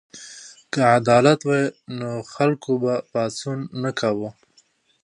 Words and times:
که 0.73 0.81
عدالت 0.97 1.39
وای 1.47 1.63
نو 1.99 2.11
خلکو 2.33 2.71
به 2.83 2.93
پاڅون 3.11 3.59
نه 3.81 3.91
کاوه. 3.99 4.29